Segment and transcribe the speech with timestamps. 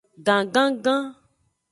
[0.27, 1.03] Gangangan.